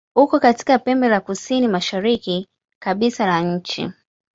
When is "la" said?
1.09-1.19, 3.25-3.39